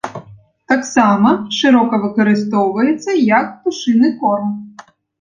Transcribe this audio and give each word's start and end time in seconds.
Таксама 0.71 1.29
шырока 1.59 2.01
выкарыстоўваецца 2.07 3.17
як 3.39 3.55
птушыны 3.55 4.15
корм. 4.21 4.53